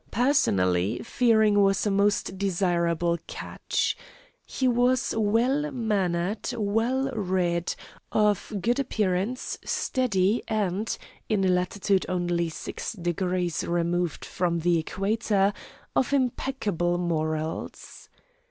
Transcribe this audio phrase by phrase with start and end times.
[0.09, 3.95] Personally, Fearing was a most desirable catch.
[4.47, 7.75] He was well mannered, well read,
[8.11, 10.97] of good appearance, steady, and,
[11.29, 15.53] in a latitude only six degrees removed from the equator,
[15.95, 18.09] of impeccable morals.